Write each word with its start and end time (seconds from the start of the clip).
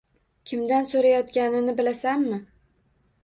Kimdan 0.51 0.87
so`rayotganingni 0.91 1.75
bilasanmi 1.81 2.39